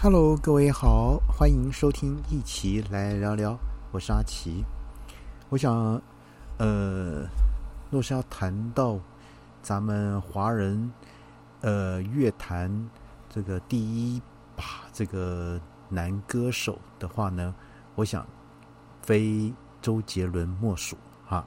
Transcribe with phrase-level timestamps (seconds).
[0.00, 3.58] Hello，各位好，欢迎收听一起来聊聊，
[3.90, 4.64] 我是阿奇。
[5.48, 6.00] 我想，
[6.58, 7.26] 呃，
[7.90, 8.96] 若是要谈到
[9.60, 10.92] 咱们华人
[11.62, 12.88] 呃乐坛
[13.28, 14.22] 这个第一
[14.54, 17.52] 把这个男歌手的话呢，
[17.96, 18.24] 我想
[19.02, 21.44] 非周杰伦莫属哈。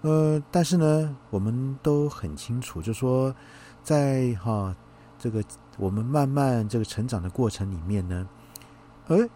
[0.00, 3.34] 呃，但是呢，我们都很清楚，就说
[3.82, 4.74] 在哈
[5.18, 5.44] 这个。
[5.76, 8.28] 我们慢慢这个成长的过程里面呢，
[9.08, 9.28] 而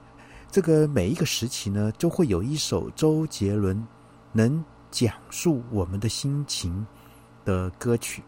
[0.51, 3.87] 这个每一个时期呢，就会有一首周杰伦
[4.33, 6.87] 能讲述我们的心情
[7.45, 8.23] 的歌曲，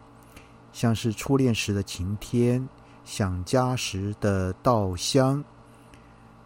[0.73, 2.69] 像是初恋时的晴天，
[3.05, 5.43] 想家时的稻香，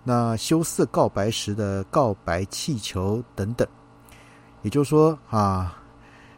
[0.02, 3.66] 那羞涩告白时的告白气球等等。
[4.62, 5.76] 也就是说啊，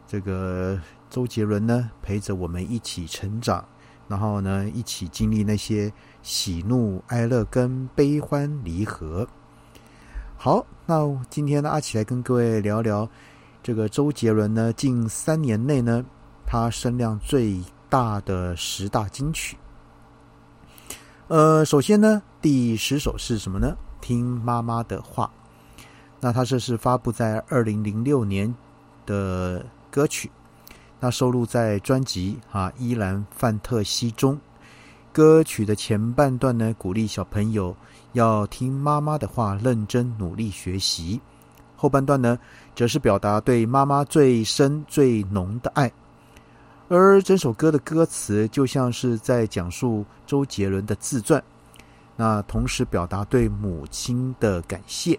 [0.06, 3.64] 这个周杰伦呢，陪着我们一起成长。
[4.08, 5.92] 然后呢，一起经历那些
[6.22, 9.26] 喜怒哀乐跟悲欢离合。
[10.36, 10.96] 好，那
[11.28, 13.08] 今天呢，阿奇来跟各位聊聊
[13.62, 16.04] 这个周杰伦呢，近三年内呢，
[16.46, 19.56] 他声量最大的十大金曲。
[21.28, 23.76] 呃，首先呢，第十首是什么呢？
[24.00, 25.30] 听妈妈的话。
[26.20, 28.54] 那他这是发布在二零零六年
[29.04, 30.30] 的歌曲。
[30.98, 34.38] 那收录在专辑《啊依兰范特西》中，
[35.12, 37.76] 歌曲的前半段呢，鼓励小朋友
[38.14, 41.20] 要听妈妈的话，认真努力学习；
[41.76, 42.38] 后半段呢，
[42.74, 45.92] 则是表达对妈妈最深最浓的爱。
[46.88, 51.42] 而整首歌的歌词就像是在讲述周杰伦的自传，
[52.16, 55.18] 那同时表达对母亲的感谢。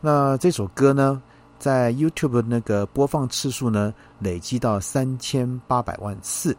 [0.00, 1.20] 那这首歌呢？
[1.62, 6.56] 在 YouTube 那个播放次数呢，累积到三千八百万次。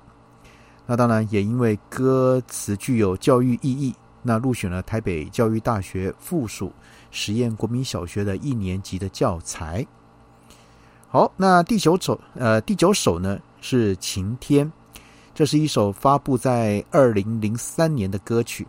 [0.86, 6.72] 那当然也因为歌词具有教育意义，那入选了台北教育大学附属
[7.12, 9.86] 实验国民小学的一年级的教材。
[11.10, 14.66] 好，那第九首，呃，第九首呢是《晴天》，
[15.36, 18.66] 这是一首发布在二零零三年的歌曲，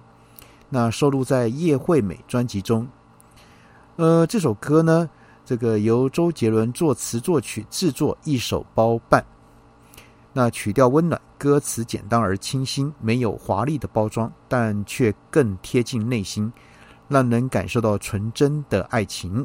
[0.68, 2.84] 那收录在叶惠美专辑中。
[3.94, 5.08] 呃，这首歌呢。
[5.44, 9.24] 这个由周杰伦作词作曲制作，一手包办。
[10.32, 16.50] 那曲调温暖，歌词简单而清新，没有华丽的包装，但却更贴近内心，
[17.08, 19.44] 让人感受到纯真的爱情。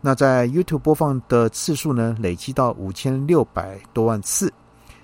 [0.00, 4.52] 那在 YouTube 播放的次数呢，累积到五千六百多万次。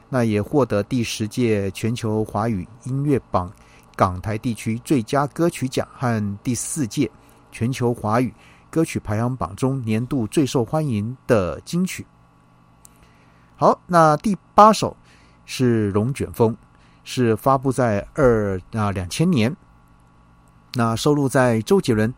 [0.09, 3.53] 那也获得第十届全球华语音乐榜
[3.95, 7.11] 港台地区最佳歌曲奖和第四届
[7.53, 8.33] 全球华语。
[8.71, 12.07] 歌曲排行榜中年度最受欢迎的金曲。
[13.57, 14.97] 好，那第八首
[15.45, 16.53] 是《龙卷风》，
[17.05, 19.55] 是发布在二啊两千年，
[20.75, 22.15] 那收录在周杰伦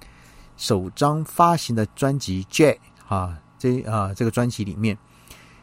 [0.56, 2.78] 首张发行的专辑《J》
[3.14, 4.96] 啊这啊这个专辑里面，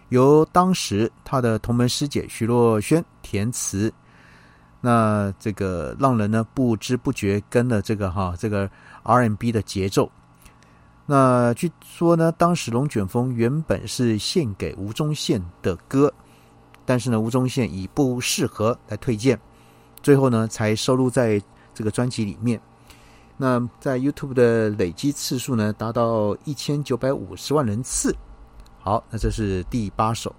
[0.10, 3.94] 由当时他的同门师姐徐若瑄填词，
[4.82, 8.70] 那这个让人呢不知不觉跟了这个哈这个
[9.04, 10.12] R&B 的节奏。
[11.12, 16.14] 那据说呢，当时《龙卷风》原本是献给吴宗宪的歌，
[16.86, 19.40] 但是呢，吴宗宪以不适合来推荐，
[20.04, 21.42] 最后呢才收录在
[21.74, 22.62] 这个专辑里面。
[23.38, 28.16] 那在 YouTube 的累积次数呢，达到一千九百五十万人次。
[28.78, 30.32] 好，那这是第八首，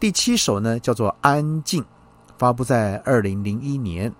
[0.00, 1.82] 第七首呢叫做《安静》，
[2.38, 4.10] 发布在二零零一年，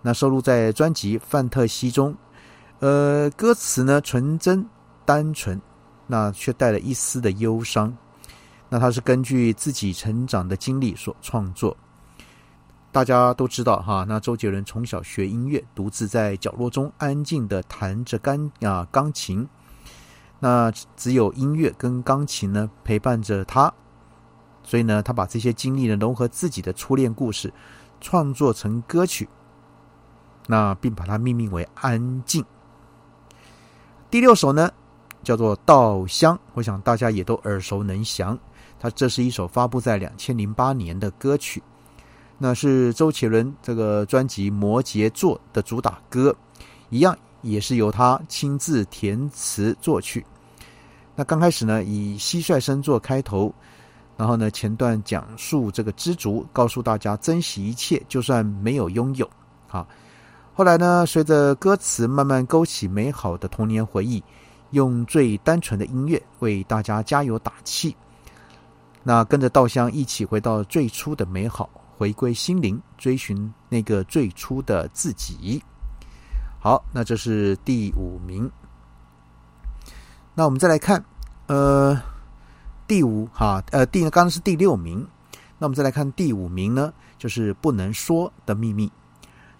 [0.00, 2.14] 那收录在专辑《范特西》中。
[2.78, 4.64] 呃，歌词呢纯真。
[5.06, 5.58] 单纯，
[6.06, 7.96] 那却带了一丝的忧伤。
[8.68, 11.74] 那他是根据自己成长的经历所创作。
[12.92, 19.48] 大家都知道哈，那周杰伦从小学音乐，独自在角落中安静的弹着钢啊钢琴。
[20.40, 23.72] 那只有音乐跟钢琴呢陪伴着他，
[24.62, 27.52] 所以呢，他把这些经历呢融合自己的初恋故事，
[28.00, 29.28] 创作成歌曲。
[30.48, 32.42] 那并把它命名为《安静》。
[34.10, 34.70] 第六首呢？
[35.26, 38.38] 叫做《稻香》，我想大家也都耳熟能详。
[38.78, 41.60] 它这是一首发布在两千零八年的歌曲，
[42.38, 46.32] 那是周杰伦这个专辑《摩羯座》的主打歌，
[46.90, 50.24] 一样也是由他亲自填词作曲。
[51.16, 53.52] 那刚开始呢，以蟋蟀声做开头，
[54.16, 59.28] 然后呢，前段讲述这个知足，告诉大家珍惜一切，就算没有拥有。
[59.66, 59.84] 好，
[60.54, 64.22] 后来呢，随着歌词慢慢勾起美好的童年回忆。
[64.70, 67.96] 用最单纯的音乐为大家加油打气，
[69.02, 75.62] 那跟着稻香一起回到最初的美好，回归心灵，追寻那个最初的自己。
[76.58, 78.50] 好，那这是第五名。
[80.34, 81.02] 那我们再来看，
[81.46, 81.96] 呃，
[82.86, 85.06] 第五哈，呃，第刚刚是第六名。
[85.58, 88.88] 那我们再来看第五名呢，就是《不能说的秘密》，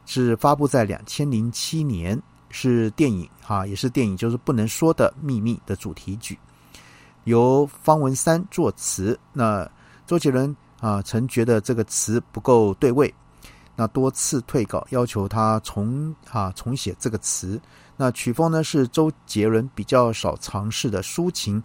[0.04, 2.20] 是发布在两千零七年，
[2.58, 6.38] 是电影哈，也是电影，就是《不能说的秘密》的主题曲，
[7.24, 9.18] 由方文山作词。
[9.34, 9.70] 那
[10.06, 13.14] 周杰伦啊，曾觉得这个词不够对位，
[13.76, 17.60] 那多次退稿，要求他重啊重写这个词。
[17.94, 21.62] 那曲风呢是周杰伦比较少尝试的抒情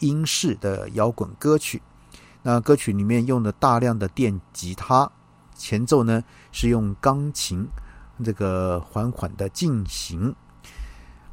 [0.00, 1.80] 英式的摇滚歌曲。
[2.42, 5.10] 那歌曲里面用的大量的电吉他，
[5.56, 6.22] 前奏呢
[6.52, 7.66] 是用钢琴
[8.24, 10.34] 这个缓缓的进行。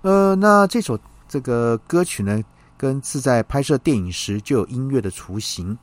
[0.02, 2.42] 呃，那这首这个歌曲呢，
[2.78, 5.78] 跟是在拍摄电影时就有音乐的雏形，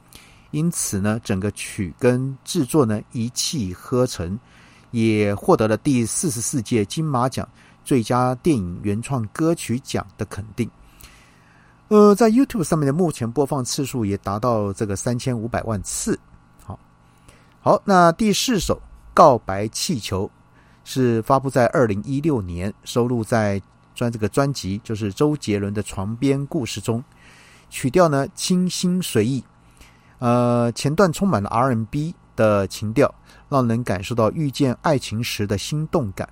[0.51, 4.39] 因此呢，整个曲跟制作呢一气呵成，
[4.91, 7.49] 也获得了第四十四届金马奖。
[7.83, 10.71] 最佳电影原创歌曲奖的肯定，
[11.89, 16.17] 呃，在 YouTube 上面的目前播放次数也达到这个三千五百万次。
[16.63, 16.79] 好，
[17.63, 18.75] 好，那第四首
[19.15, 20.27] 《告白气球》
[20.93, 23.63] 是发布在二零一六年，收录在
[23.95, 27.01] 专这个专辑，就是周杰伦的《床边故事》中。
[27.69, 29.45] 曲调呢清新随意，
[30.19, 33.15] 呃，前段充满了 R&B 的情调，
[33.49, 36.29] 让人感受到遇见爱情时的心动感。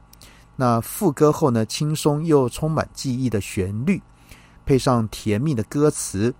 [0.56, 4.02] 那副歌后呢，轻松又充满记忆的旋律，
[4.66, 6.34] 配上甜蜜的歌词，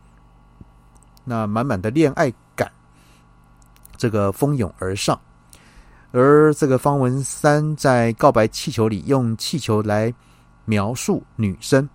[1.23, 2.73] 那满满的恋爱感，
[3.97, 5.21] 这个蜂拥而上。
[6.19, 10.13] 而这个方文山在《告白气球》里用气球来
[10.65, 11.89] 描述女生，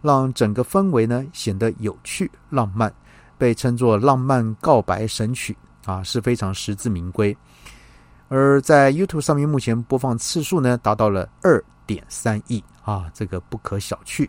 [0.00, 2.90] 让整个氛围呢显得有趣浪漫，
[3.36, 7.36] 被称作浪漫告白神曲啊，是非常实至名归。
[8.28, 14.26] 而在 YouTube 上面，目前播放次数呢达到了二点三亿啊，这个不可小觑。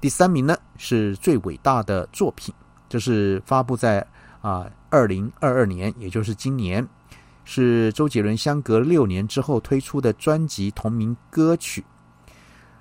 [0.00, 2.54] 第三名呢是最伟大的作品，
[2.88, 4.04] 就是发布在
[4.40, 6.86] 啊二零二二年，也就是今年，
[7.50, 11.82] 是周杰伦相隔六年之后推出的专辑同名歌曲。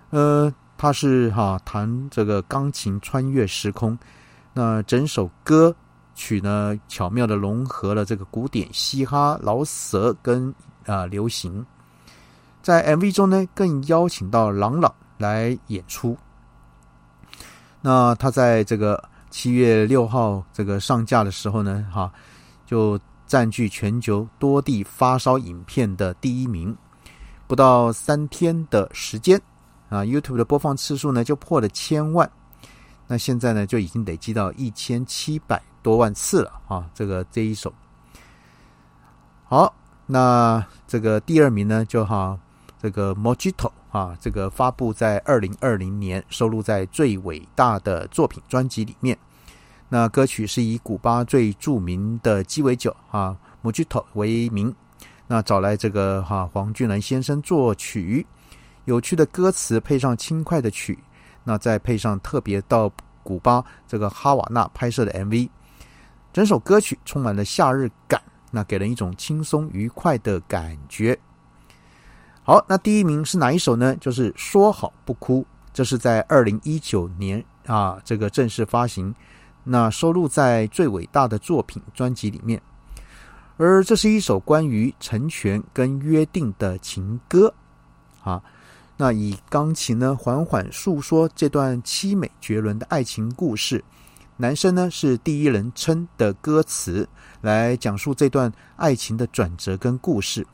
[0.10, 3.98] 呃，他是哈弹这个钢琴穿越时空，
[4.54, 5.74] 那整首歌。
[6.19, 10.52] 曲呢，巧妙的融合了这个古典嘻哈、饶舌跟
[10.88, 11.63] 啊流行，
[12.63, 16.18] 在 MV 中呢，更邀请到朗朗来演出。
[17.81, 22.12] 那他在这个七月六号这个上架的时候呢，哈，
[22.66, 26.75] 就占据全球多地发烧影片的第一名。
[27.45, 29.39] 不到三天的时间
[29.89, 32.29] 啊，YouTube 的播放次数呢就破了千万。
[33.06, 35.62] 那现在呢，就已经累积到一千七百。
[35.83, 36.85] 多万次了啊！
[36.94, 37.74] 这个这一首
[39.45, 39.74] 好，
[40.06, 42.38] 那这个第二名呢，就哈
[42.81, 49.18] 这个 Mojito 啊，这个发布在二零二零年，收录在最伟大的作品专辑里面。
[49.89, 54.74] 那歌曲是以古巴最著名的鸡尾酒啊 Mojito 为名，
[55.28, 58.25] 那找来这个哈黄俊兰先生作曲，
[58.86, 60.98] 有趣的歌词配上轻快的曲，
[61.44, 62.92] 那再配上特别到
[63.24, 65.50] 古巴这个哈瓦那拍摄的 MV。
[66.34, 71.18] 整首歌曲充满了夏日感，那给人一种轻松愉快的感觉。
[72.44, 73.95] 好，那第一名是哪一首呢？
[73.95, 75.41] 就是《说好不哭》，
[75.74, 79.13] 这是在二零一九年啊，这个正式发行，
[79.69, 82.62] 那收录在最伟大的作品专辑里面。
[83.57, 87.53] 而这是一首关于成全跟约定的情歌
[88.24, 88.41] 啊，
[88.95, 93.83] 那以钢琴呢缓缓诉说这段凄美绝伦的爱情故事。
[94.39, 97.09] 男生呢是第一人称的歌词
[97.41, 100.45] 来讲述这段爱情的转折跟故事，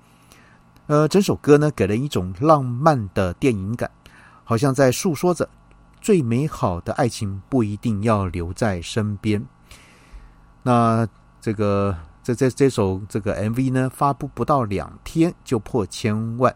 [0.88, 3.92] 呃，整首歌呢给人一种浪漫的电影感，
[4.46, 5.50] 好像在诉说着
[6.04, 9.42] 最美好的爱情不一定要留在身边。
[10.62, 11.08] 那
[11.40, 16.54] 这个这这这首这个 MV 呢发布不到两天就破千万，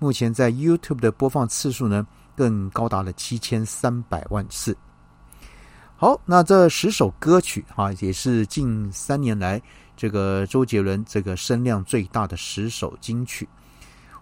[0.00, 2.04] 目前在 YouTube 的播放次数呢
[2.34, 4.76] 更高达了七千三百万次。
[5.96, 9.62] 好，那这十首歌曲哈，也是近三年来
[9.96, 13.48] 这个周杰伦这个声量最大的十首金曲。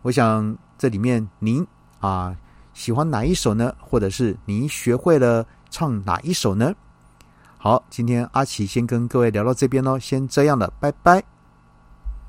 [0.02, 1.66] 我想这里面您
[2.00, 2.36] 啊
[2.78, 3.74] 喜欢哪一首呢？
[3.80, 6.72] 或者是您学会了唱哪一首呢？
[7.58, 11.37] 好，今天阿奇先跟各位聊到这边喽，先这样了，拜拜。